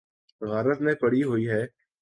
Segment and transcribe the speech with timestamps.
[0.41, 1.63] غارت میں پڑی ہوئی ہے۔